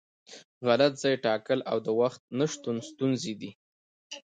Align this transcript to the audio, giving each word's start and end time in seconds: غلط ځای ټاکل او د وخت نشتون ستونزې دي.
غلط 0.67 0.93
ځای 1.01 1.15
ټاکل 1.25 1.59
او 1.71 1.77
د 1.85 1.87
وخت 1.99 2.21
نشتون 2.39 2.77
ستونزې 2.89 3.33
دي. 3.41 3.51